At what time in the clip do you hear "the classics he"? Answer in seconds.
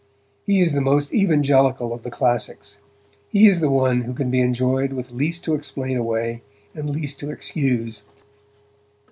2.01-3.45